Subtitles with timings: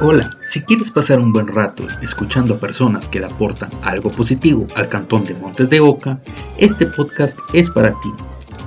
[0.00, 4.64] Hola, si quieres pasar un buen rato escuchando a personas que le aportan algo positivo
[4.76, 6.20] al cantón de Montes de Oca,
[6.56, 8.12] este podcast es para ti.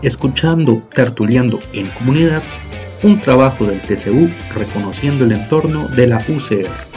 [0.02, 2.44] Escuchando Tertuleando en Comunidad,
[3.04, 6.91] un trabajo del TCU reconociendo el entorno de la UCR.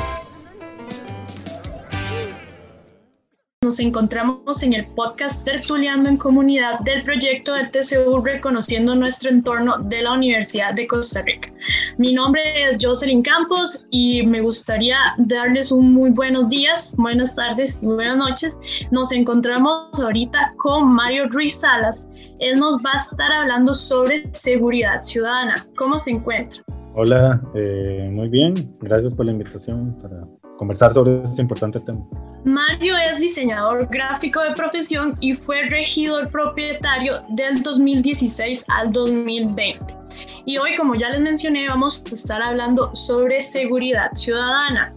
[3.65, 9.79] Nos encontramos en el podcast Tertuleando en Comunidad del proyecto del TCU Reconociendo nuestro entorno
[9.79, 11.48] de la Universidad de Costa Rica.
[11.97, 17.83] Mi nombre es Jocelyn Campos y me gustaría darles un muy buenos días, buenas tardes
[17.83, 18.59] y buenas noches.
[18.91, 22.07] Nos encontramos ahorita con Mario Ruiz Salas.
[22.41, 25.66] Él nos va a estar hablando sobre seguridad ciudadana.
[25.74, 26.62] ¿Cómo se encuentra?
[26.96, 28.52] Hola, eh, muy bien.
[28.83, 32.07] Gracias por la invitación para conversar sobre este importante tema.
[32.45, 39.97] Mario es diseñador gráfico de profesión y fue regidor propietario del 2016 al 2020.
[40.45, 44.95] Y hoy, como ya les mencioné, vamos a estar hablando sobre seguridad ciudadana.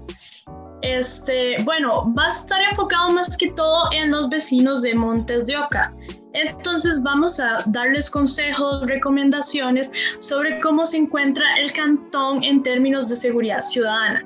[0.81, 5.57] Este, bueno, va a estar enfocado más que todo en los vecinos de Montes de
[5.57, 5.93] Oca.
[6.33, 13.15] Entonces vamos a darles consejos, recomendaciones sobre cómo se encuentra el cantón en términos de
[13.15, 14.25] seguridad ciudadana.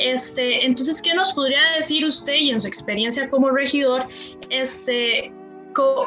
[0.00, 4.04] Este, entonces, ¿qué nos podría decir usted y en su experiencia como regidor,
[4.48, 5.30] este,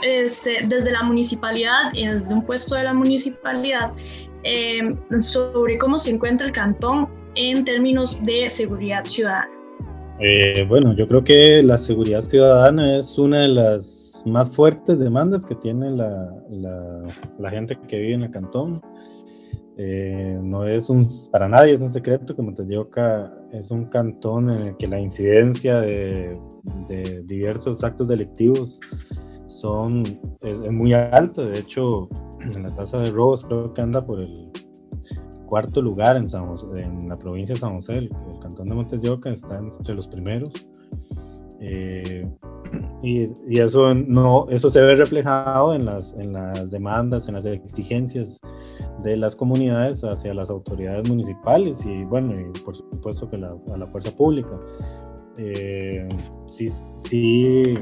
[0.02, 3.92] este, desde la municipalidad y desde un puesto de la municipalidad,
[4.42, 9.52] em, sobre cómo se encuentra el cantón en términos de seguridad ciudadana?
[10.20, 15.46] Eh, bueno, yo creo que la seguridad ciudadana es una de las más fuertes demandas
[15.46, 18.82] que tiene la gente que vive en el cantón.
[19.76, 22.68] Eh, no es un, para nadie es un secreto que Montes
[23.52, 26.38] es un cantón en el que la incidencia de,
[27.26, 28.80] diversos actos delictivos
[29.48, 30.04] son,
[30.42, 31.44] es, muy alta.
[31.44, 32.08] De hecho,
[32.40, 34.52] en la tasa de robos creo que anda por el
[35.48, 37.98] cuarto lugar en, San en la provincia de San José.
[37.98, 38.10] El,
[38.42, 40.68] cantón de Montes está entre los primeros.
[41.60, 42.24] Eh,
[43.02, 47.46] y, y, eso, no, eso se ve reflejado en las, en las demandas, en las
[47.46, 48.40] exigencias
[49.04, 53.78] de las comunidades hacia las autoridades municipales y bueno, y por supuesto que la, a
[53.78, 54.60] la fuerza pública.
[55.38, 56.08] Eh,
[56.48, 57.78] sí, sí,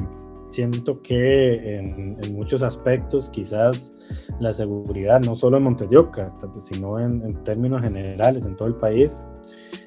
[0.49, 3.91] siento que en, en, muchos aspectos quizás
[4.39, 6.11] la seguridad, no solo en Montevideo,
[6.59, 9.27] sino en, en, términos generales en todo el país,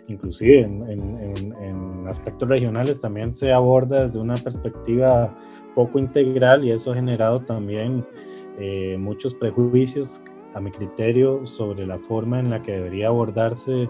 [0.09, 5.35] inclusive en, aspectos regionales también se aborda desde una perspectiva
[5.75, 8.07] poco integral y eso ha generado también
[8.59, 10.21] eh, muchos prejuicios
[10.53, 13.89] a mi criterio sobre la forma en la que debería abordarse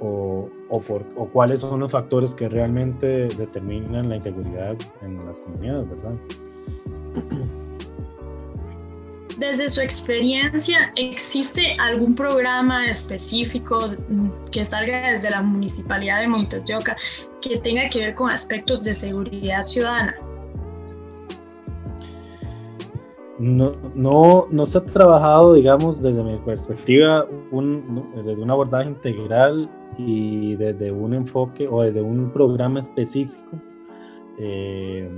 [0.00, 5.40] o, o, por, o cuáles son los factores que realmente determinan la inseguridad en las
[5.40, 6.14] comunidades, ¿verdad?
[9.38, 13.90] Desde su experiencia, ¿existe algún programa específico
[14.50, 16.96] que salga desde la Municipalidad de Montes de Oca
[17.40, 20.16] que tenga que ver con aspectos de seguridad ciudadana?
[23.38, 27.24] No, no, no se ha trabajado, digamos, desde mi perspectiva,
[28.16, 33.56] desde un abordaje integral y desde un enfoque o desde un programa específico.
[34.40, 35.08] Eh,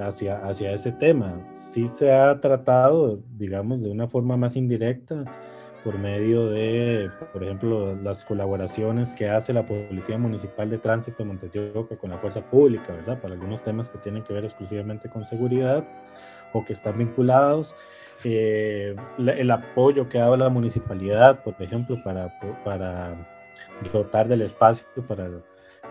[0.00, 1.40] hacia, hacia ese tema.
[1.52, 5.24] Sí se ha tratado, digamos, de una forma más indirecta
[5.84, 11.24] por medio de, por ejemplo, las colaboraciones que hace la Policía Municipal de Tránsito de
[11.24, 13.20] Montevideo con la Fuerza Pública, ¿verdad?
[13.20, 15.84] Para algunos temas que tienen que ver exclusivamente con seguridad
[16.52, 17.74] o que están vinculados.
[18.24, 23.16] Eh, el apoyo que ha dado la municipalidad, por ejemplo, para, para
[23.92, 25.28] dotar del espacio para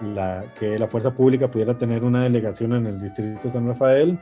[0.02, 4.19] la, que la fuerza pública pudiera tener una delegación en el distrito de San Rafael,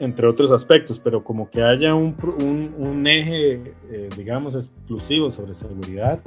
[0.00, 6.20] entre otros aspectos, pero como que haya un, eje, eh, digamos, exclusivo sobre seguridad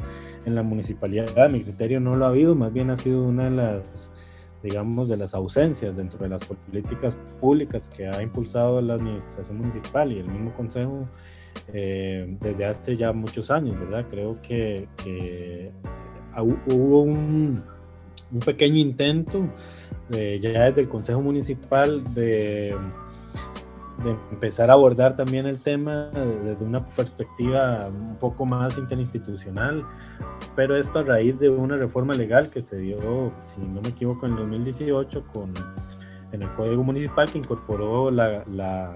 [0.45, 3.51] en la municipalidad, mi criterio no lo ha habido, más bien ha sido una de
[3.51, 4.11] las,
[4.61, 10.11] digamos, de las ausencias dentro de las políticas públicas que ha impulsado la administración municipal
[10.11, 11.07] y el mismo consejo
[11.73, 14.05] eh, desde hace ya muchos años, ¿verdad?
[14.09, 15.71] Creo que, que
[16.67, 17.63] hubo un
[18.31, 19.47] un pequeño intento
[20.13, 22.75] eh, ya desde el Consejo Municipal de,
[24.03, 29.85] de, empezar a abordar también el tema desde una perspectiva un poco más interinstitucional,
[30.55, 34.25] pero esto a raíz de una reforma legal que se dio, si no me equivoco,
[34.25, 35.53] en 2018 con,
[36.31, 38.95] en el Código Municipal que incorporó la, la,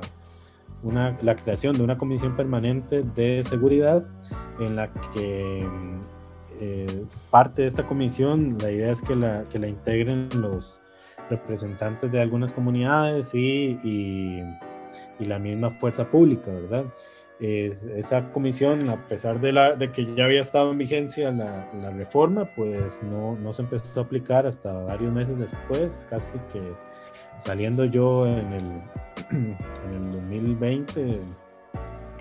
[0.84, 4.06] una, la creación de una comisión permanente de seguridad
[4.60, 5.66] en la que
[6.60, 10.80] eh, parte de esta comisión, la idea es que la, que la integren los
[11.30, 14.44] representantes de algunas comunidades y, y,
[15.20, 16.86] la misma fuerza pública, ¿verdad?
[17.40, 21.90] esa comisión, a pesar de, la, de que ya había estado en vigencia la, la
[21.90, 26.62] reforma, pues no, no, se empezó a aplicar hasta varios meses después, casi que
[27.38, 28.82] saliendo yo en el,
[29.32, 29.58] en
[29.94, 31.20] el 2020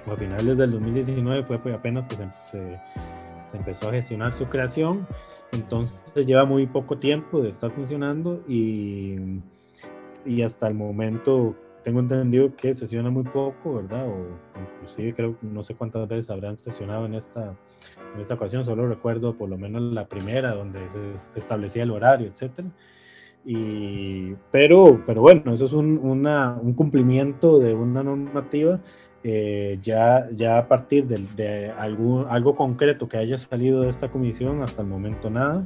[0.07, 2.81] o a finales del 2019 fue apenas que se,
[3.55, 5.07] se empezó a gestionar su creación,
[5.53, 5.97] entonces
[6.27, 9.15] lleva muy poco tiempo de estar funcionando y,
[10.27, 11.55] y hasta el momento
[11.85, 14.09] tengo entendido que sesiona muy poco, ¿verdad?
[14.09, 14.27] O
[14.61, 17.55] inclusive creo, no sé cuántas veces habrán sesionado en esta,
[18.15, 22.27] en esta ocasión, solo recuerdo por lo menos la primera donde se, establecía el horario,
[22.27, 22.67] etcétera.
[23.45, 28.81] Y, pero, pero bueno, eso es un, una, un cumplimiento de una normativa.
[29.27, 34.11] Eh, ya, ya a partir de, de algún, algo concreto que haya salido de esta
[34.11, 35.65] comisión, hasta el momento nada.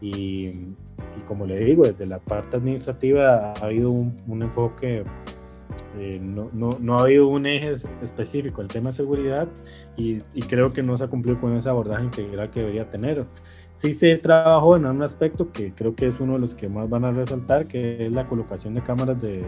[0.00, 5.04] Y, y como le digo, desde la parte administrativa ha habido un, un enfoque
[5.96, 7.72] eh, no, no, no, ha habido un eje
[8.02, 9.48] específico, el tema de seguridad,
[9.96, 13.26] y, y, creo que no se ha cumplido con ese abordaje integral que debería tener.
[13.78, 16.90] Sí se trabajó en un aspecto que creo que es uno de los que más
[16.90, 19.44] van a resaltar, que es la colocación de cámaras de,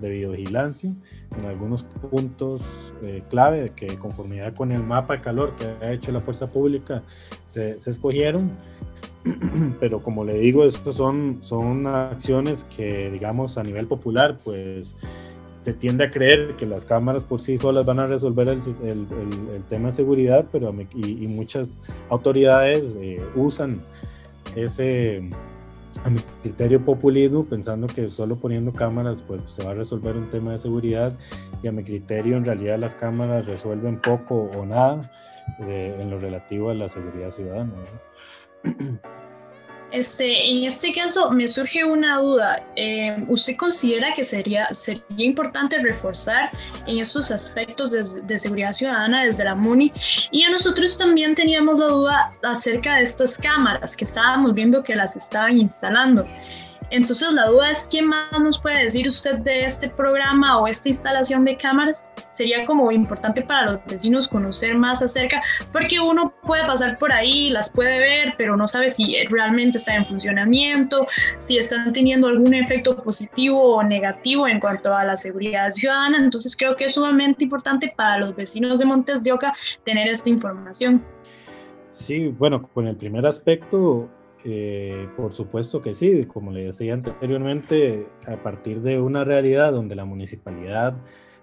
[0.00, 0.92] de videovigilancia
[1.38, 6.10] en algunos puntos eh, clave que conformidad con el mapa de calor que ha hecho
[6.10, 7.04] la fuerza pública
[7.44, 8.50] se, se escogieron.
[9.78, 14.96] Pero como le digo, estos son, son acciones que, digamos, a nivel popular, pues
[15.64, 18.60] se tiende a creer que las cámaras por sí solas van a resolver el,
[19.70, 21.78] tema de seguridad, pero y, y muchas
[22.10, 23.80] autoridades eh, usan
[24.54, 25.30] ese,
[26.42, 30.58] criterio, populismo, pensando que solo poniendo cámaras pues se va a resolver un tema de
[30.58, 31.16] seguridad
[31.62, 35.10] y a mi criterio en realidad las cámaras resuelven poco o nada
[35.60, 37.72] de, en lo relativo a la seguridad ciudadana.
[39.94, 42.60] Este, en este caso me surge una duda.
[42.74, 46.50] Eh, ¿Usted considera que sería, sería importante reforzar
[46.88, 49.92] en estos aspectos de, de, seguridad ciudadana desde la MUNI?
[50.32, 54.96] Y a nosotros también teníamos la duda acerca de estas cámaras que estábamos viendo que
[54.96, 56.26] las estaban instalando.
[56.90, 60.88] Entonces la duda es, ¿qué más nos puede decir usted de este programa o esta
[60.88, 62.12] instalación de cámaras?
[62.30, 65.42] Sería como importante para los vecinos conocer más acerca,
[65.72, 69.94] porque uno puede pasar por ahí, las puede ver, pero no sabe si realmente está
[69.94, 71.06] en funcionamiento,
[71.38, 76.18] si están teniendo algún efecto positivo o negativo en cuanto a la seguridad ciudadana.
[76.18, 79.52] Entonces creo que es sumamente importante para los vecinos de Montes de Oca
[79.84, 81.04] tener esta información.
[81.90, 84.08] Sí, bueno, con el primer aspecto,
[84.44, 89.94] eh, por supuesto que sí, como le decía anteriormente, a partir de una realidad donde
[89.94, 90.96] la municipalidad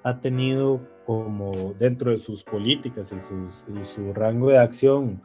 [0.03, 5.21] ha tenido como dentro de sus políticas y, y su rango de acción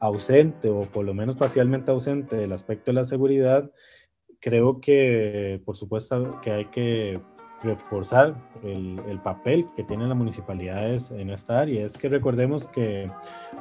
[0.00, 3.70] ausente o por lo menos parcialmente ausente del aspecto de la seguridad,
[4.40, 7.20] creo que por supuesto que hay que
[7.64, 11.84] reforzar el, el, papel que tienen las municipalidades en esta área.
[11.84, 13.10] Es que recordemos que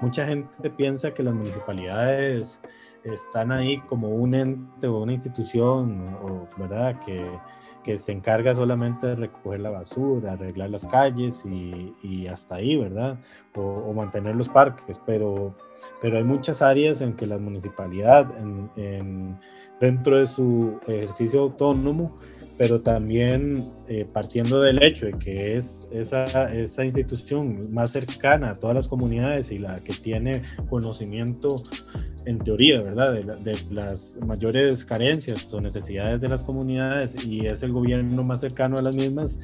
[0.02, 2.62] mucha gente piensa que las municipalidades
[3.04, 7.00] están ahí como un ente o una institución, o, ¿verdad?
[7.06, 7.30] Que,
[7.84, 12.78] que, se encarga solamente de recoger la basura, arreglar las calles y, y hasta ahí,
[12.78, 13.20] ¿verdad?
[13.56, 15.56] O, mantener los parques, pero,
[16.02, 19.40] pero hay muchas áreas en que la municipalidad, en, en,
[19.80, 22.16] dentro de su ejercicio autónomo,
[22.58, 28.56] pero también eh, partiendo del hecho de que es esa, esa institución más cercana a
[28.56, 31.64] todas las comunidades y la que tiene conocimiento
[32.26, 33.14] en teoría, ¿verdad?
[33.14, 38.40] De, de, las mayores carencias o necesidades de las comunidades y es el gobierno más
[38.42, 39.38] cercano a las mismas,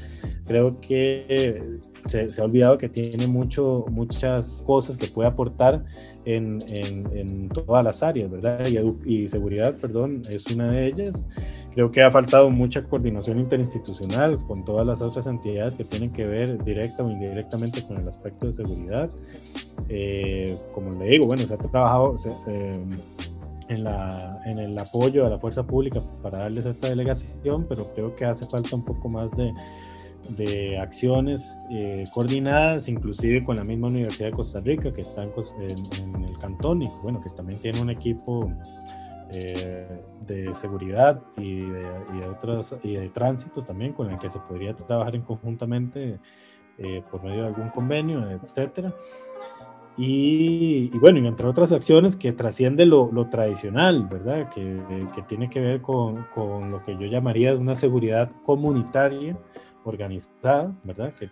[0.45, 5.83] creo que se, se ha olvidado que tiene mucho, muchas cosas que puede aportar
[6.25, 8.65] en, en, en todas las áreas, ¿verdad?
[8.67, 11.25] Y, y, seguridad, perdón, es una de ellas.
[11.73, 16.25] Creo que ha faltado mucha coordinación interinstitucional con todas las otras entidades que tienen que
[16.25, 19.09] ver directa o indirectamente con el aspecto de seguridad.
[19.87, 22.71] Eh, como le digo, bueno, se ha trabajado se, eh,
[23.69, 28.15] en, la, en el apoyo a la fuerza pública para darles esta delegación, pero creo
[28.15, 29.53] que hace falta un poco más de,
[30.37, 35.31] de acciones eh, coordinadas, inclusive con la misma Universidad de Costa Rica, que está en,
[35.59, 38.51] en, en el cantón y bueno, que también tiene un equipo
[39.31, 39.85] eh,
[40.25, 44.39] de seguridad y de, y de, otras y de tránsito también con el que se
[44.39, 46.19] podría trabajar en conjuntamente
[46.79, 48.91] eh, por medio de algún convenio, etcétera.
[49.97, 54.49] Y, y, bueno, y entre otras acciones que trasciende lo, lo tradicional, ¿verdad?
[54.49, 54.81] Que,
[55.13, 59.37] que, tiene que ver con, con, lo que yo llamaría una seguridad comunitaria
[59.83, 61.13] organizada, ¿verdad?
[61.15, 61.29] Que,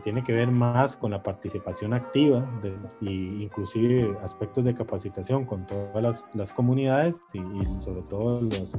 [0.00, 5.68] tiene que ver más con la participación activa de, y inclusive aspectos de capacitación con
[5.68, 7.40] todas las, las comunidades y,
[7.80, 8.76] sobre todo los,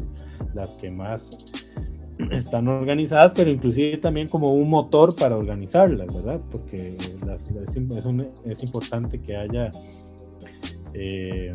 [0.53, 1.37] las que más
[2.31, 6.41] están organizadas, pero inclusive también como un motor para organizarlas, ¿verdad?
[6.51, 9.71] Porque es, importante que haya
[10.93, 11.51] eh,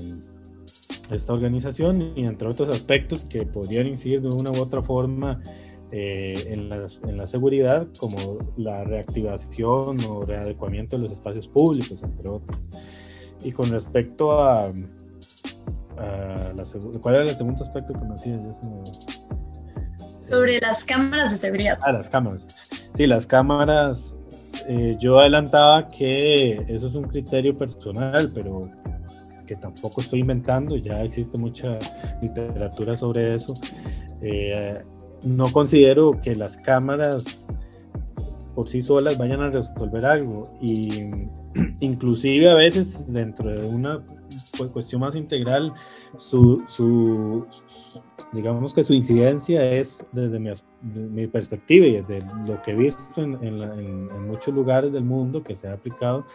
[1.11, 5.41] esta organización y entre otros aspectos que podrían incidir de una u otra forma
[5.93, 12.03] eh, en, la, en, la, seguridad, como la reactivación o readecuamiento de los espacios públicos,
[12.03, 12.69] entre otros.
[13.43, 14.67] Y con respecto a,
[15.97, 16.65] a la,
[17.01, 18.61] ¿cuál era el segundo aspecto que me hacías?
[20.21, 21.79] Sobre las cámaras de seguridad.
[21.83, 22.47] Ah, las cámaras.
[22.95, 24.17] Sí, las cámaras,
[24.69, 28.61] eh, yo adelantaba que eso es un criterio personal, pero
[29.47, 31.77] que tampoco estoy inventando, ya existe mucha
[32.23, 33.55] literatura sobre eso.
[34.23, 34.81] Eh,
[35.23, 37.47] no considero que las cámaras
[38.55, 40.43] por sí solas vayan a resolver algo.
[40.61, 40.89] Y
[41.81, 44.03] inclusive a veces dentro de una
[44.73, 45.73] cuestión más integral
[46.19, 47.47] su, su,
[48.33, 54.27] digamos que su incidencia es desde mi, perspectiva y desde lo que he visto en,
[54.27, 56.27] muchos lugares del mundo que se ha aplicado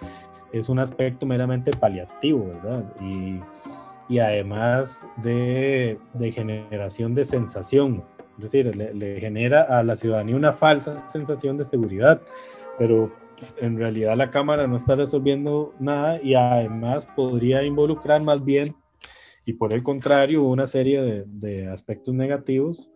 [0.51, 2.51] es un aspecto meramente paliativo
[3.01, 3.39] y,
[4.09, 8.03] y además de, de generación de sensación
[8.37, 12.21] es decir, le, genera a la ciudadanía una falsa sensación de seguridad,
[12.77, 13.11] pero
[13.57, 18.75] en realidad la Cámara no está resolviendo nada y además podría involucrar más bien,
[19.45, 22.89] y por el contrario, una serie de, aspectos negativos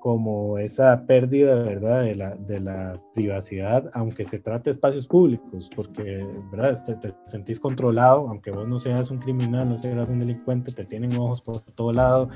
[0.00, 2.02] como esa pérdida ¿verdad?
[2.02, 6.84] De, la, de la privacidad, aunque se trate de espacios públicos, porque ¿verdad?
[7.00, 11.16] Te, sentís controlado, aunque vos no seas un criminal, no seas un delincuente, te tienen
[11.16, 12.28] ojos por todo lado,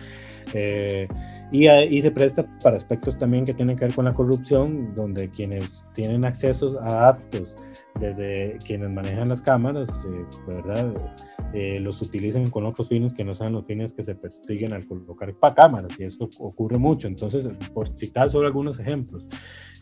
[0.55, 1.09] eh,
[1.51, 5.31] y, y, se presta para aspectos también que tienen que ver con la corrupción, donde
[5.31, 7.57] quienes tienen accesos a datos,
[7.99, 10.93] desde quienes manejan las cámaras, eh, ¿verdad?
[11.55, 14.87] Eh, los utilicen con otros fines que no sean los fines que se persiguen al
[14.87, 17.09] colocar para cámaras, y eso ocurre mucho.
[17.09, 19.29] Entonces, por citar solo algunos ejemplos,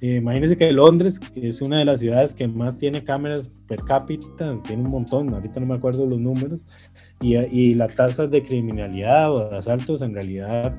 [0.00, 3.82] eh, imagínense que Londres, que es una de las ciudades que más tiene cámaras per
[3.82, 6.64] cápita, tiene un montón, ahorita no me acuerdo los números,
[7.20, 10.76] y, y la tasa de criminalidad o de asaltos en realidad,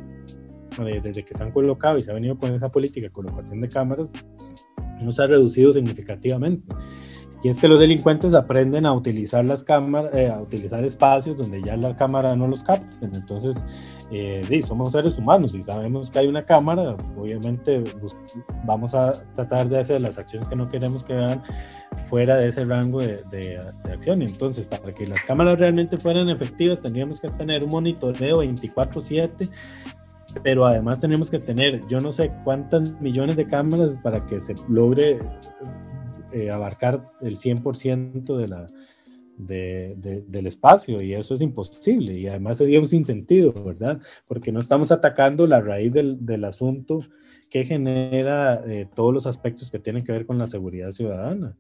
[0.80, 3.62] eh, desde que se han colocado y se ha venido con esa política de colocación
[3.62, 4.12] de cámaras,
[5.02, 6.74] no se ha reducido significativamente.
[7.44, 11.62] Y es que los delincuentes aprenden a utilizar las cámaras, eh, a utilizar espacios donde
[11.62, 12.96] ya la cámara no los capta.
[13.02, 13.64] Entonces,
[14.12, 18.16] eh, sí, somos seres humanos y sabemos que hay una cámara, obviamente pues,
[18.66, 21.42] vamos a tratar de hacer las acciones que no queremos que hagan
[22.10, 24.22] fuera de ese rango de, de, de acción.
[24.22, 29.50] Entonces, para que las cámaras realmente fueran efectivas, tendríamos que tener un monitoreo 24/7
[30.44, 34.56] pero además tenemos que tener, yo no sé cuántas millones de cámaras para que se
[34.70, 35.20] logre
[36.34, 38.68] eh, abarcar el 100% de la,
[39.38, 44.00] de, del espacio y eso es imposible y además sería un sinsentido, ¿verdad?
[44.28, 47.02] Porque no estamos atacando la raíz del, del asunto
[47.50, 51.58] que genera eh, todos los aspectos que tienen que ver con la seguridad ciudadana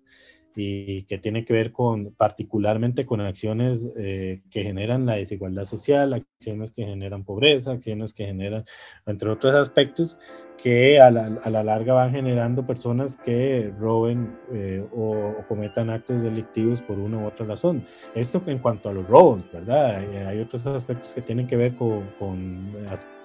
[0.55, 6.13] y que tiene que ver con particularmente con acciones eh, que generan la desigualdad social,
[6.13, 8.65] acciones que generan pobreza, acciones que generan,
[9.05, 10.19] entre otros aspectos,
[10.57, 16.21] que a la, a la larga van generando personas que roben eh, o, cometan actos
[16.21, 17.85] delictivos por una u otra razón.
[18.13, 20.03] Esto en cuanto a los robos, ¿verdad?
[20.03, 22.11] Eh, hay otros aspectos que tienen que ver con,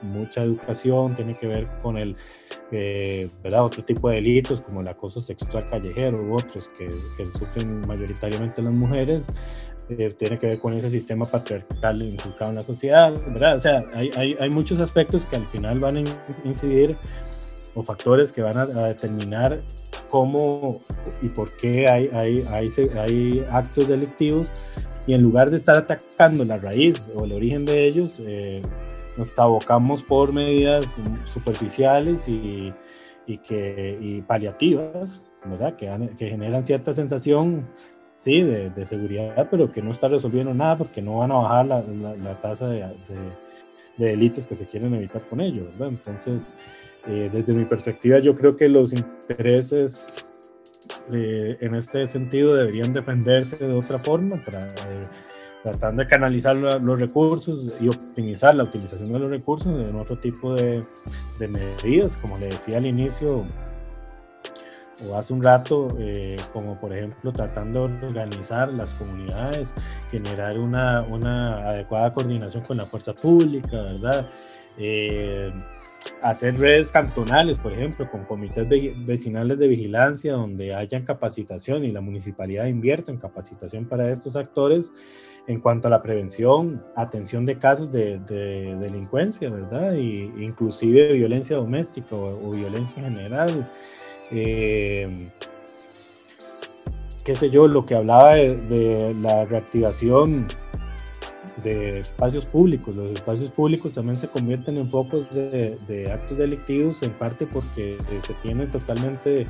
[0.02, 2.16] mucha educación, tiene que ver con el,
[2.71, 3.28] eh.
[3.59, 8.62] Otro tipo de delitos como el acoso sexual callejero u otros que, que sufren mayoritariamente
[8.62, 9.28] las mujeres,
[9.88, 13.57] tiene que ver con ese sistema patriarcal inculcado en la sociedad, ¿verdad?
[13.57, 16.00] O sea, hay, hay, hay muchos aspectos que al final van a
[16.45, 16.97] incidir
[17.76, 19.61] o factores que van a, determinar
[20.11, 20.81] cómo
[21.23, 24.50] y por qué hay, hay, actos delictivos
[25.07, 28.62] y en lugar de estar atacando la raíz o el origen de ellos, eh,
[29.19, 32.73] nos abocamos por medidas superficiales y,
[33.26, 35.76] y, que, y paliativas, ¿verdad?
[35.76, 37.69] Que, que generan cierta sensación
[38.18, 41.82] sí, de, seguridad, pero que no está resolviendo nada porque no van a bajar la,
[42.16, 42.87] la, tasa de, de,
[43.96, 45.88] de, delitos que se quieren evitar con ello, ¿verdad?
[45.88, 46.49] Entonces,
[47.08, 50.12] eh, desde mi perspectiva, yo creo que los intereses
[51.12, 55.00] eh, en este sentido deberían defenderse de otra forma, eh,
[55.62, 60.54] tratando de canalizar los recursos y optimizar la utilización de los recursos en otro tipo
[60.54, 60.82] de
[61.38, 63.44] medidas, como le decía al inicio
[65.09, 65.88] o hace un rato,
[66.53, 69.75] como por ejemplo tratando de organizar las comunidades,
[70.11, 74.26] generar una, una adecuada coordinación con la fuerza pública, ¿verdad?
[76.23, 78.67] hacer redes cantonales, por ejemplo, con comités
[79.05, 84.93] vecinales de vigilancia donde hayan capacitación y la municipalidad invierta en capacitación para estos actores
[85.47, 88.19] en cuanto a la prevención, atención de casos de,
[88.81, 89.95] delincuencia, ¿verdad?
[89.95, 93.71] Y, inclusive violencia doméstica o, violencia en general.
[94.30, 95.30] Eh,
[97.25, 100.49] qué sé yo, lo que hablaba de la reactivación
[101.62, 102.97] de espacios públicos.
[102.97, 108.21] Los espacios públicos también se convierten en focos de, actos delictivos, en parte porque eh,
[108.21, 109.47] se tienen totalmente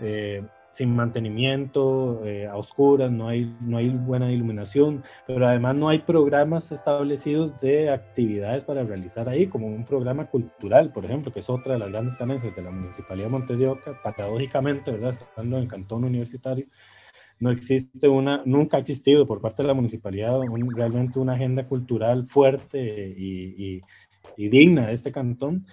[0.00, 0.42] eh,
[0.76, 6.00] sin mantenimiento, eh, a oscuras, no hay, no hay buena iluminación, pero además no hay
[6.00, 11.48] programas establecidos de actividades para realizar ahí, como un programa cultural, por ejemplo, que es
[11.48, 15.12] otra de las grandes carencias de la Municipalidad de Montevideo, paradójicamente, ¿verdad?
[15.12, 16.66] Estando en el cantón universitario,
[17.38, 20.40] no existe una, nunca ha existido por parte de la municipalidad
[20.74, 23.14] realmente una agenda cultural fuerte
[24.36, 25.66] y, digna de este cantón,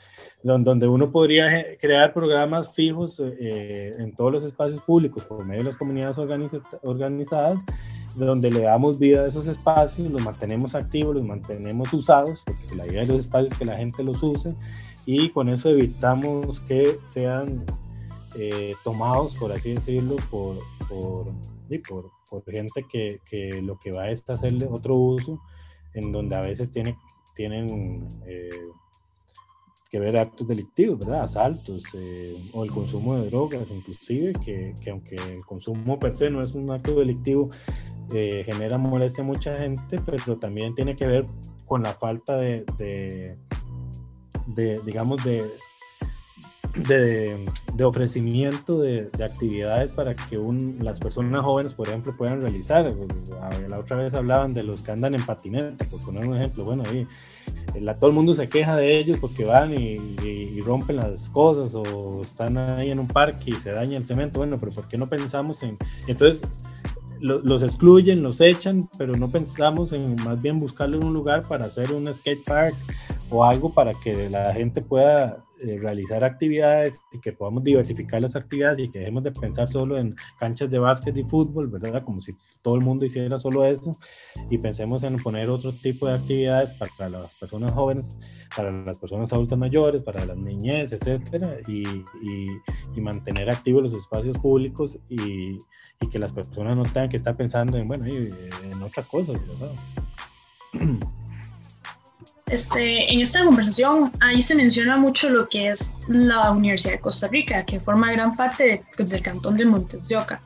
[0.44, 5.70] donde uno podría crear programas fijos eh, en todos los espacios públicos por medio de
[5.70, 6.18] las comunidades
[6.82, 7.60] organizadas,
[8.16, 12.86] donde le damos vida a esos espacios, los mantenemos activos, los mantenemos usados, porque la
[12.86, 14.54] idea de los espacios es que la gente los use,
[15.06, 17.66] y con eso evitamos que sean
[18.38, 21.34] eh, tomados, por así decirlo, por, por
[21.80, 25.42] por, por gente que, que, lo que va es hacerle otro uso,
[25.94, 26.98] en donde a veces tiene,
[27.36, 28.50] tienen eh,
[29.90, 31.24] que ver actos delictivos, ¿verdad?
[31.24, 36.30] Asaltos eh, o el consumo de drogas, inclusive, que, que, aunque el consumo per se
[36.30, 37.52] no es un acto delictivo,
[38.12, 41.28] eh, genera molestia a mucha gente, pero también tiene que ver
[41.66, 43.38] con la falta de, de,
[44.48, 45.44] de digamos, de,
[46.76, 52.42] de, de ofrecimiento de, de, actividades para que un, las personas jóvenes, por ejemplo, puedan
[52.42, 52.92] realizar.
[53.68, 56.66] La otra vez hablaban de los que andan en patineta, por poner un ejemplo.
[56.66, 57.08] Bueno, ahí
[57.80, 61.76] la, todo el mundo se queja de ellos porque van y, y, rompen las cosas
[61.76, 64.40] o están ahí en un parque y se daña el cemento.
[64.40, 65.78] Bueno, pero ¿por qué no pensamos en...?
[66.08, 66.42] Entonces,
[67.20, 71.94] los excluyen, los echan, pero no pensamos en más bien buscarle un lugar para hacer
[71.94, 72.76] un skate park
[73.30, 78.36] o algo para que la gente pueda eh, realizar actividades y que podamos diversificar las
[78.36, 82.04] actividades y que dejemos de pensar solo en canchas de básquet y fútbol, ¿verdad?
[82.04, 83.92] Como si todo el mundo hiciera solo eso
[84.50, 88.18] y pensemos en poner otro tipo de actividades para las personas jóvenes,
[88.56, 92.48] para las personas adultas mayores, para las niñez, etcétera, y, y,
[92.96, 95.58] y mantener activos los espacios públicos y
[96.04, 99.74] y que las personas no tengan que estar pensando en, bueno, en otras cosas, ¿verdad?
[102.48, 107.28] Este, en esta conversación ahí se menciona mucho lo que es la Universidad de Costa
[107.28, 110.42] Rica, que forma gran parte del cantón de Montes de Oca.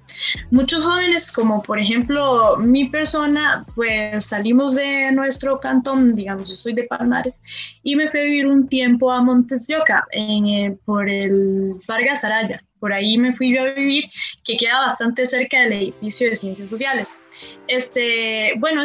[0.52, 6.74] Muchos jóvenes, como por ejemplo mi persona, pues salimos de nuestro cantón, digamos, yo soy
[6.74, 7.36] de Palmares,
[7.84, 11.76] y me fui a vivir un tiempo a Montes de Oca, en, eh, por el
[11.88, 14.06] Vargas Araya por ahí me fui yo a vivir,
[14.44, 17.18] que queda bastante cerca del edificio de ciencias sociales.
[17.67, 18.84] Este, bueno,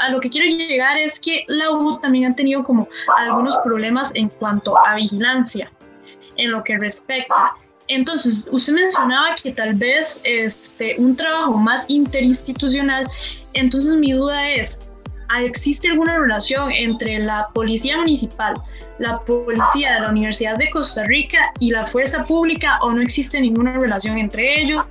[0.00, 4.10] a lo que quiero llegar es que la U también ha tenido como algunos problemas
[4.14, 5.70] en cuanto a vigilancia,
[6.36, 7.54] en lo que respecta.
[7.88, 13.08] Entonces, usted mencionaba que tal vez este, un trabajo más interinstitucional,
[13.52, 14.80] entonces mi duda es,
[15.40, 18.54] ¿existe alguna relación entre la policía municipal,
[18.98, 23.40] la policía de la Universidad de Costa Rica y la fuerza pública o no existe
[23.40, 24.84] ninguna relación entre ellos?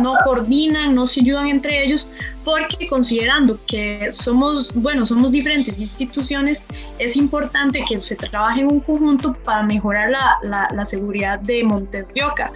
[0.00, 2.08] ¿No coordinan, no se ayudan entre ellos?
[2.44, 6.64] Porque considerando que somos, bueno, somos diferentes instituciones,
[6.98, 12.08] es importante que se trabaje en un conjunto para mejorar la, la, seguridad de Montes
[12.14, 12.50] de Oca,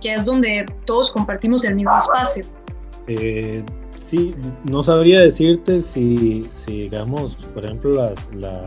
[0.00, 2.42] que es donde todos compartimos el mismo espacio.
[3.06, 3.64] Eh,
[4.00, 4.34] Sí,
[4.70, 8.64] no sabría decirte si, digamos, por ejemplo, la,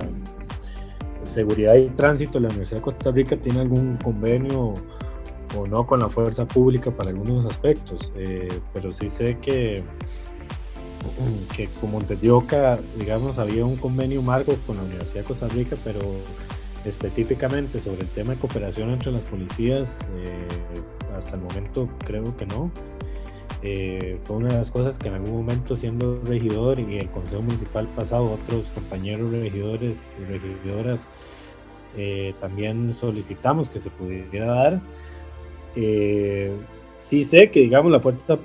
[1.23, 4.73] seguridad y tránsito de la Universidad de Costa Rica tiene algún convenio
[5.55, 9.83] o no con la fuerza pública para algunos aspectos, eh, pero sí sé que,
[11.55, 12.01] que como
[12.35, 15.99] Oca, digamos, había un convenio marco con la Universidad de Costa Rica, pero
[16.85, 20.47] específicamente sobre el tema de cooperación entre las policías, eh,
[21.15, 22.71] hasta el momento creo que no.
[23.63, 27.43] Eh, fue una de las cosas que en algún momento siendo regidor y el Consejo
[27.43, 31.07] Municipal pasado, otros compañeros regidores y regidoras
[31.97, 34.81] eh, también solicitamos que se pudiera dar.
[35.75, 36.51] Eh,
[36.95, 38.39] sí sé que, digamos, la fuerza,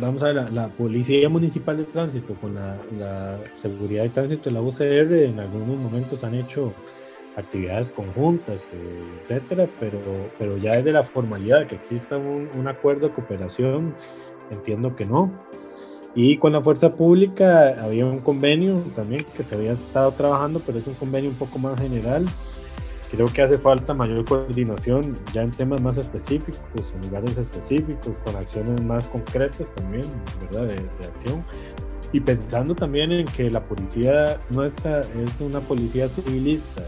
[0.00, 4.52] vamos a ver, la, Policía Municipal de Tránsito con la, la, Seguridad de Tránsito de
[4.52, 6.72] la UCR en algunos momentos han hecho
[7.36, 8.72] actividades conjuntas,
[9.20, 10.00] etcétera, pero,
[10.38, 13.94] pero ya desde la formalidad que exista un, un acuerdo de cooperación
[14.50, 15.30] entiendo que no.
[16.14, 20.78] Y con la fuerza pública había un convenio también que se había estado trabajando, pero
[20.78, 22.26] es un convenio un poco más general.
[23.10, 28.36] creo que hace falta mayor coordinación ya en temas más específicos, en lugares específicos, con
[28.36, 30.04] acciones más concretas también,
[30.40, 30.66] ¿verdad?
[30.66, 31.44] De, de acción.
[32.12, 36.82] Y pensando también en que la policía nuestra es una policía civilista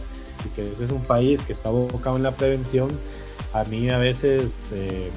[0.44, 2.88] y que ese es un país que está abocado en la prevención,
[3.52, 5.10] a mí a veces eh,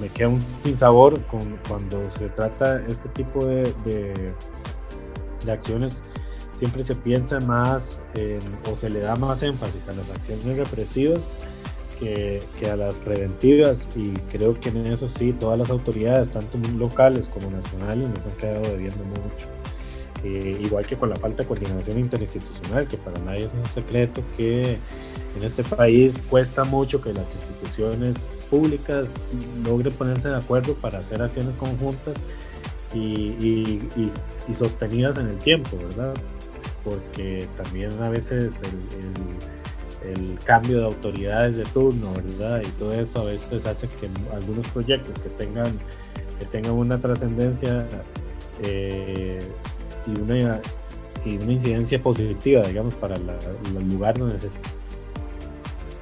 [0.00, 6.02] me queda un sinsabor con, cuando se trata este tipo de, de, acciones
[6.52, 8.00] siempre se piensa más
[8.70, 11.20] o se le da más énfasis a las acciones represivas
[12.00, 16.58] que, que, a las preventivas y creo que en eso sí todas las autoridades, tanto
[16.76, 19.48] locales como nacionales, nos han quedado debiendo mucho.
[20.24, 24.22] Eh, igual que con la falta de coordinación interinstitucional, que para nadie es un secreto
[24.36, 24.78] que
[25.36, 28.16] en este país cuesta mucho que las instituciones
[28.50, 29.08] públicas
[29.64, 32.16] logren ponerse de acuerdo para hacer acciones conjuntas
[32.94, 33.82] y, y,
[34.48, 36.14] y, sostenidas en el tiempo, ¿verdad?
[36.86, 42.62] porque también a veces el, el, cambio de autoridades de turno, ¿verdad?
[42.64, 45.76] Y todo eso a veces hace que algunos proyectos que tengan,
[46.38, 47.88] que tengan una trascendencia
[48.62, 49.40] eh,
[50.06, 50.60] y, una,
[51.24, 54.46] y una incidencia positiva, digamos, para el lugar donde se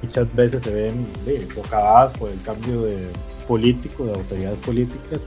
[0.01, 1.07] muchas veces se ven
[1.53, 3.07] socavadas por el cambio de
[3.47, 5.21] político, de autoridades políticas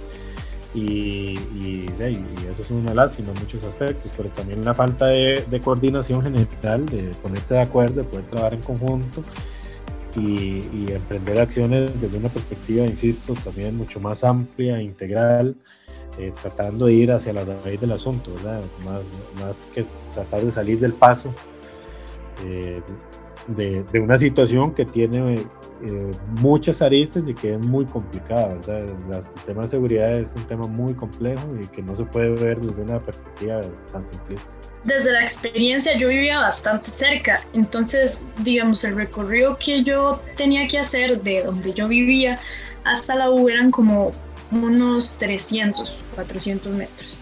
[0.75, 1.39] y,
[2.51, 6.87] eso es una lástima en muchos aspectos, pero también una falta de, de, coordinación general,
[6.87, 9.23] de ponerse de acuerdo, de poder trabajar en conjunto
[10.17, 15.57] y, y, emprender acciones desde una perspectiva, insisto, también mucho más amplia, integral,
[16.19, 18.61] eh, tratando de ir hacia la raíz del asunto, ¿verdad?
[18.85, 19.03] Más,
[19.41, 21.33] más que tratar de salir del paso
[22.45, 22.83] eh,
[23.49, 25.47] de, de, una situación que tiene
[25.83, 28.85] eh, muchas aristas y que es muy complicada, ¿verdad?
[28.85, 32.61] el tema de seguridad es un tema muy complejo y que no se puede ver
[32.61, 33.61] desde una perspectiva
[33.93, 34.51] tan simplista.
[34.85, 40.79] Desde la experiencia yo vivía bastante cerca, entonces digamos el recorrido que yo tenía que
[40.79, 42.41] hacer de donde yo vivía
[42.85, 44.13] hasta la U eran como
[44.51, 47.21] unos 300, 400 metros.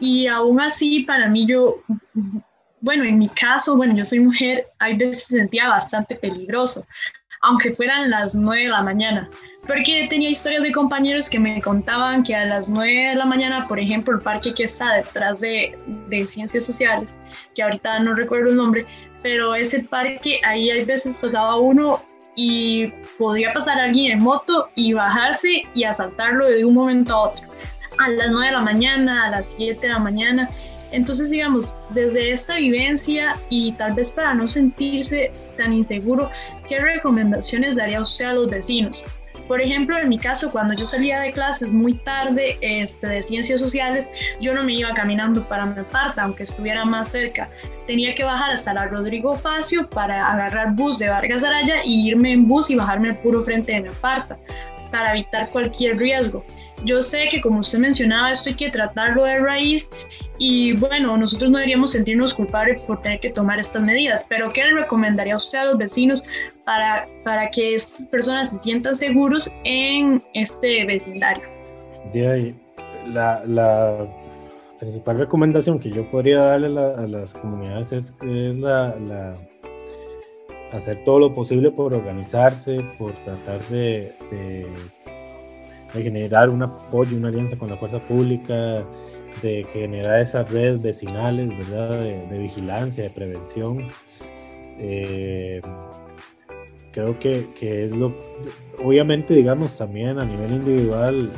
[0.00, 1.80] Y aún así para mí yo
[2.84, 6.86] bueno, en mi caso, bueno, yo soy mujer, hay veces sentía bastante peligroso,
[7.40, 9.28] aunque fueran las 9 de la mañana.
[9.66, 13.66] Porque tenía historias de compañeros que me contaban que a las 9 de la mañana,
[13.66, 17.18] por ejemplo, el parque que está detrás de, de Ciencias Sociales,
[17.54, 18.84] que ahorita no recuerdo el nombre,
[19.22, 22.02] pero ese parque, ahí hay veces pasaba uno
[22.36, 27.46] y podría pasar alguien en moto y bajarse y asaltarlo de un momento a otro.
[27.98, 30.50] A las 9 de la mañana, a las 7 de la mañana.
[30.94, 36.30] Entonces, digamos, desde esta vivencia y tal vez para no sentirse tan inseguro,
[36.68, 39.02] ¿qué recomendaciones daría usted a los vecinos?
[39.48, 43.60] Por ejemplo, en mi caso, cuando yo salía de clases muy tarde este, de ciencias
[43.60, 44.08] sociales,
[44.40, 47.50] yo no me iba caminando para Melparta, aunque estuviera más cerca.
[47.88, 52.32] Tenía que bajar hasta la Rodrigo Facio para agarrar bus de Vargas Araya y irme
[52.32, 54.38] en bus y bajarme al puro frente de Melparta,
[54.92, 56.44] para evitar cualquier riesgo.
[56.84, 59.90] Yo sé que como usted mencionaba, esto hay que tratarlo de raíz
[60.38, 64.64] y bueno, nosotros no deberíamos sentirnos culpables por tener que tomar estas medidas, pero ¿qué
[64.64, 66.24] le recomendaría a usted a los vecinos
[66.64, 71.44] para, para que estas personas se sientan seguros en este vecindario?
[72.12, 72.54] De ahí,
[73.06, 74.06] la, la
[74.78, 78.12] principal recomendación que yo podría darle a, la, a las comunidades es,
[78.56, 79.34] la,
[80.72, 84.12] hacer todo lo posible por organizarse, por tratar de,
[85.94, 88.84] de generar un apoyo, una alianza con la fuerza pública,
[89.42, 91.98] de generar esas redes vecinales, ¿verdad?
[92.28, 93.88] De, vigilancia, de prevención.
[94.78, 95.60] Eh,
[96.92, 98.14] creo que, que, es lo,
[98.82, 101.30] obviamente, digamos, también a nivel individual,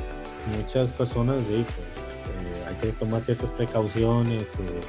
[0.56, 4.80] muchas personas, sí, pues, eh, hay que tomar ciertas precauciones, eh,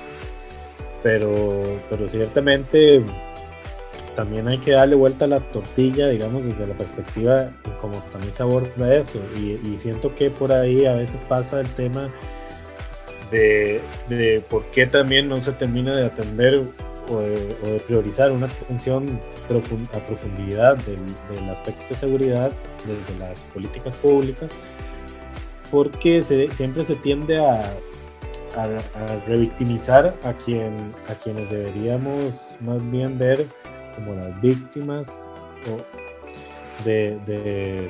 [1.04, 3.04] pero, pero ciertamente
[4.16, 8.44] también hay que darle vuelta a la tortilla, digamos, desde la perspectiva como también se
[8.44, 9.20] aborda eso.
[9.36, 12.10] Y, siento que por ahí a veces pasa el tema
[13.32, 16.64] de, de, por qué también no se termina de atender
[17.10, 19.20] o de, priorizar una atención
[19.94, 22.52] a profundidad del, del, aspecto de seguridad
[22.86, 24.50] desde las políticas públicas,
[25.72, 27.74] porque se, siempre se tiende a,
[28.58, 30.74] a, revictimizar a, quien,
[31.10, 33.46] a quienes deberíamos más bien ver
[33.96, 35.28] como las víctimas
[36.86, 37.90] de, de,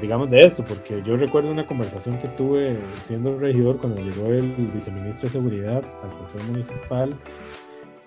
[0.00, 4.52] digamos, de esto, porque yo recuerdo una conversación que tuve siendo regidor cuando llegó el
[4.74, 7.14] viceministro de Seguridad al Consejo Municipal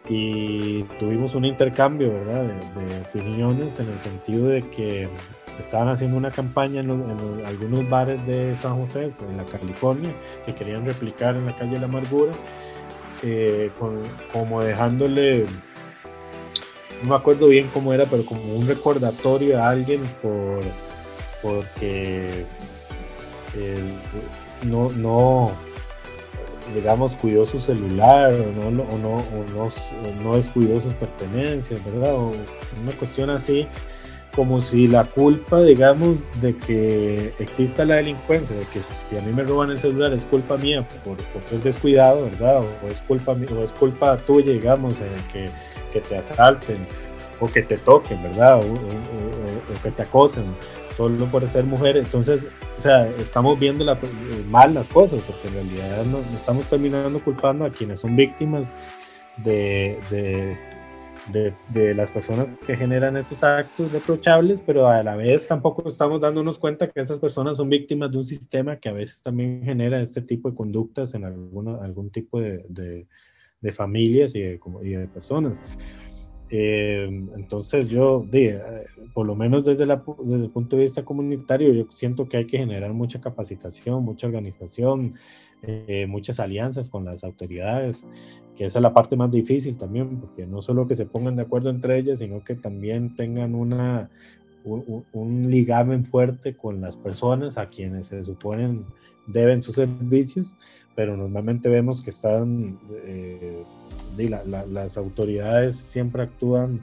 [0.10, 5.08] y tuvimos un intercambio, ¿verdad?, de, de opiniones en el sentido de que
[5.60, 10.10] estaban haciendo una campaña en, lo, en, algunos bares de San José, en la California,
[10.46, 12.32] que querían replicar en la calle La Amargura,
[13.24, 14.00] eh, con,
[14.34, 15.46] como dejándole
[17.04, 20.60] no me acuerdo bien cómo era, pero como un recordatorio a alguien por
[21.42, 22.46] porque
[24.64, 25.52] no, no,
[26.74, 32.16] digamos, cuidó su celular o no, o no, o no, descuidó sus pertenencias, ¿verdad?
[32.16, 32.32] O
[32.82, 33.68] una cuestión así,
[34.36, 39.34] como si la culpa, digamos, de que exista la delincuencia, de que si a mí
[39.34, 41.18] me roban el celular es culpa mía por,
[41.50, 42.60] ser descuidado, ¿verdad?
[42.60, 44.96] O, es culpa o es culpa tuya, digamos,
[45.34, 45.50] que,
[45.92, 46.78] que te asalten
[47.40, 48.60] o que te toquen, ¿verdad?
[48.60, 50.46] O, o que te acosen
[50.96, 51.98] solo por ser mujer.
[51.98, 53.98] Entonces, o sea, estamos viendo la,
[54.50, 58.72] mal las cosas, porque en realidad nos, estamos terminando culpando a quienes son víctimas
[59.38, 65.88] de, de, de, las personas que generan estos actos reprochables, pero a la vez tampoco
[65.88, 69.62] estamos dándonos cuenta que esas personas son víctimas de un sistema que a veces también
[69.64, 73.08] genera este tipo de conductas en alguna, algún tipo de,
[73.62, 75.62] de familias y de personas.
[76.54, 78.60] Eh, entonces yo, eh,
[79.14, 82.46] por lo menos desde, la, desde, el punto de vista comunitario, yo siento que hay
[82.46, 85.14] que generar mucha capacitación, mucha organización,
[85.62, 88.06] eh, muchas alianzas con las autoridades,
[88.54, 91.70] que es la parte más difícil también, porque no solo que se pongan de acuerdo
[91.70, 94.10] entre ellas, sino que también tengan una,
[94.66, 98.86] un, un ligamen fuerte con las personas a quienes se suponen
[99.28, 100.54] deben sus servicios,
[100.96, 102.80] pero normalmente vemos que están
[104.18, 106.82] las autoridades siempre actúan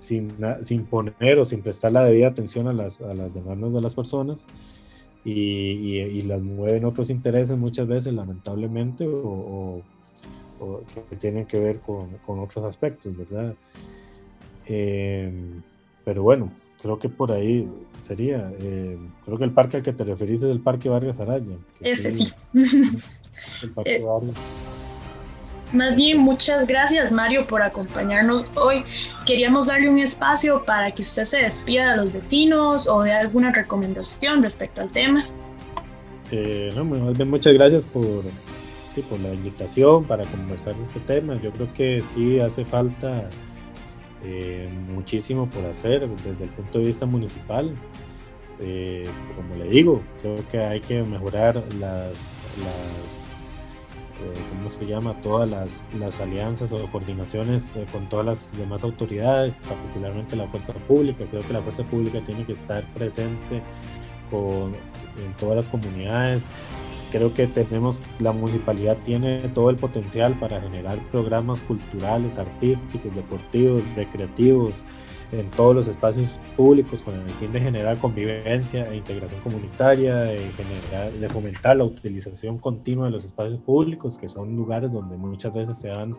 [0.00, 0.28] sin,
[0.62, 3.94] sin, poner o sin prestar la debida atención a las, a las demandas de las
[3.94, 4.46] personas
[5.24, 9.82] y, las mueven otros intereses muchas veces, lamentablemente, o,
[11.08, 13.54] que tienen que ver con, con otros aspectos, ¿verdad?
[14.66, 15.60] Em,
[16.04, 16.50] pero bueno,
[16.82, 17.68] creo que por ahí
[18.00, 18.52] sería.
[18.60, 21.56] Eh, creo que el parque al que te referís es el Parque Vargas Araya.
[21.80, 22.32] Ese sí.
[23.62, 24.34] El Parque eh, Vargas.
[25.72, 28.84] Más bien, muchas gracias Mario por acompañarnos hoy.
[29.24, 33.52] Queríamos darle un espacio para que usted se despida de los vecinos o de alguna
[33.52, 35.24] recomendación respecto al tema.
[36.30, 38.22] Eh, no, más bien muchas gracias por,
[39.08, 41.40] por la invitación para conversar de este tema.
[41.40, 43.30] Yo creo que sí hace falta
[44.24, 47.74] eh, muchísimo por hacer desde el punto de vista municipal.
[48.60, 49.04] Eh,
[49.34, 52.12] como le digo, creo que hay que mejorar las,
[54.20, 55.20] eh, ¿cómo se llama?
[55.22, 61.24] Todas las, las alianzas o coordinaciones con todas las demás autoridades, particularmente la fuerza pública.
[61.28, 63.62] Creo que la fuerza pública tiene que estar presente
[64.30, 64.74] con,
[65.24, 66.46] en todas las comunidades.
[67.12, 73.82] Creo que tenemos, la municipalidad tiene todo el potencial para generar programas culturales, artísticos, deportivos,
[73.94, 74.82] recreativos,
[75.30, 80.38] en todos los espacios públicos con el fin de generar convivencia e integración comunitaria, de,
[80.38, 85.52] generar, de fomentar la utilización continua de los espacios públicos, que son lugares donde muchas
[85.52, 86.16] veces se dan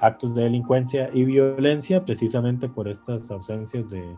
[0.00, 4.16] actos de delincuencia y violencia precisamente por estas ausencias de,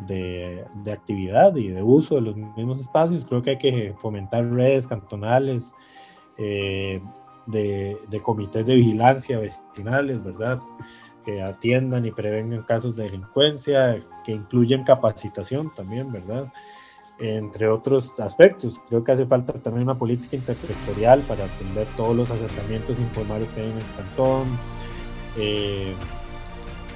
[0.00, 3.24] de, de, actividad y de uso de los mismos espacios.
[3.24, 5.74] Creo que hay que fomentar redes cantonales
[6.36, 7.00] eh,
[7.46, 10.60] de, de comités de vigilancia vecinales, ¿verdad?
[11.26, 16.52] que atiendan y prevengan casos de delincuencia, que incluyen capacitación también, ¿verdad?
[17.18, 18.80] Entre otros aspectos.
[18.88, 23.60] Creo que hace falta también una política intersectorial para atender todos los acercamientos informales que
[23.62, 24.46] hay en el cantón.
[25.36, 25.94] Eh,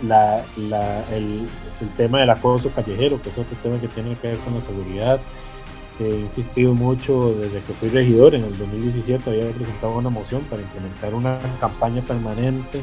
[0.03, 1.47] la, la, el,
[1.81, 4.63] el, tema del acoso callejero, que es otro tema que tiene que ver con la
[4.63, 5.21] seguridad.
[5.99, 10.63] He insistido mucho desde que fui regidor en el 2017, había presentado una moción para
[10.63, 12.81] implementar una campaña permanente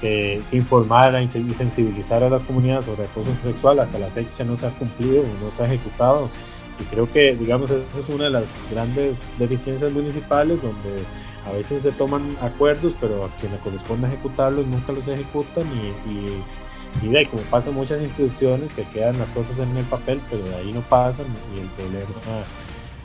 [0.00, 3.80] que, informar y sensibilizar a las comunidades sobre acoso sexual.
[3.80, 6.30] Hasta la fecha no se ha cumplido, no se ha ejecutado.
[6.78, 11.04] Y creo que, digamos, esa es una de las grandes deficiencias municipales donde
[11.46, 17.04] a veces se toman acuerdos, pero a quien le corresponde ejecutarlos nunca los ejecutan y,
[17.04, 20.42] y, de ahí, como pasan muchas instituciones que quedan las cosas en el papel, pero
[20.44, 22.44] de ahí no pasan y el problema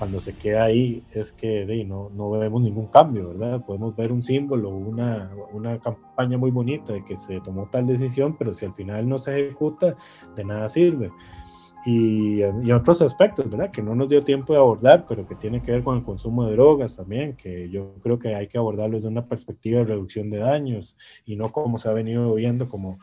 [0.02, 3.64] cuando se queda ahí es que de, no, no vemos ningún cambio, ¿verdad?
[3.64, 8.36] Podemos ver un símbolo, una, una campaña muy bonita de que se tomó tal decisión,
[8.36, 9.96] pero si al final no se ejecuta,
[10.36, 11.12] de nada sirve.
[11.86, 13.72] Y, y, otros aspectos, ¿verdad?
[13.72, 16.46] Que no nos dio tiempo de abordar, pero que tiene que ver con el consumo
[16.46, 20.30] de drogas también, que yo creo que hay que abordarlo desde una perspectiva de reducción
[20.30, 23.00] de daños y no como se ha venido viendo como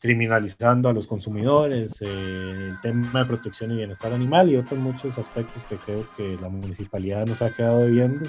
[0.00, 5.18] criminalizando a los consumidores, eh, el tema de protección y bienestar animal y otros muchos
[5.18, 8.24] aspectos que creo que la municipalidad nos ha quedado viendo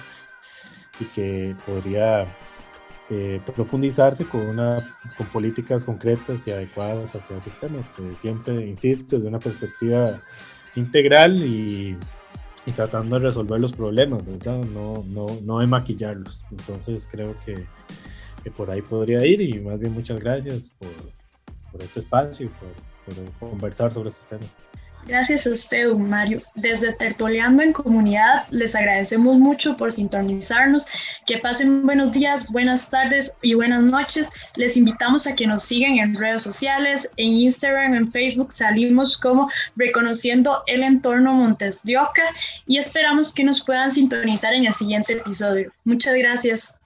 [1.00, 2.24] y que podría
[3.10, 7.96] eh, profundizarse con, una, con políticas concretas y adecuadas hacia esos temas.
[8.00, 10.22] Eh, siempre, insisto, desde una perspectiva
[10.76, 11.98] integral y,
[12.66, 14.24] y, tratando de resolver los problemas.
[14.46, 16.46] No, no, no de maquillarlos.
[16.52, 17.66] Entonces creo que,
[18.44, 20.90] que por ahí podría ir y más bien muchas gracias por
[21.72, 24.50] por este espacio por, por conversar sobre estos temas.
[25.06, 26.42] Gracias a usted, Mario.
[26.56, 30.86] Desde Tertuleando en Comunidad les agradecemos mucho por sintonizarnos.
[31.26, 34.30] Que pasen buenos días, buenas tardes y buenas noches.
[34.56, 38.54] Les invitamos a que nos sigan en redes sociales, en Instagram, en Facebook.
[38.54, 42.24] Salimos como Reconociendo el Entorno Montes de Oca
[42.68, 45.72] y esperamos que nos puedan sintonizar en el siguiente episodio.
[45.86, 46.78] Muchas gracias.